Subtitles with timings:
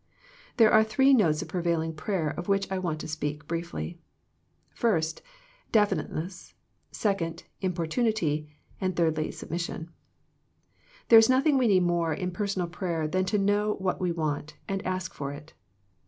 [0.57, 3.99] There are three notes of prevailing prayer of which I want to speak briefly.
[4.73, 5.21] First,
[5.71, 6.55] definite ness,
[6.91, 8.49] secondly, importunity,
[8.81, 9.91] and thirdly, submis: sion.
[11.09, 14.55] There is nothing we need more in personal prayer than to know what we want,
[14.67, 15.53] and ask for it.